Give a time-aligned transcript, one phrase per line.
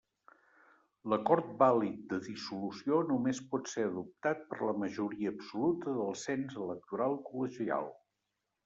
[1.11, 7.21] L'acord vàlid de dissolució només pot ser adoptat per la majoria absoluta del cens electoral
[7.31, 7.93] col·legial.